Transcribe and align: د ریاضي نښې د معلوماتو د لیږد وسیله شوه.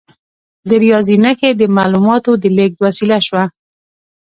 د 0.69 0.71
ریاضي 0.83 1.15
نښې 1.23 1.49
د 1.55 1.61
معلوماتو 1.77 2.31
د 2.43 2.45
لیږد 2.57 2.77
وسیله 2.85 3.17
شوه. 3.27 3.43